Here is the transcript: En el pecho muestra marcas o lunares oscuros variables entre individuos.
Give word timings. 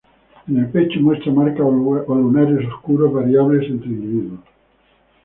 En 0.47 0.57
el 0.57 0.67
pecho 0.71 0.99
muestra 0.99 1.31
marcas 1.31 1.59
o 1.61 1.69
lunares 2.15 2.67
oscuros 2.73 3.13
variables 3.13 3.69
entre 3.69 3.89
individuos. 3.89 4.39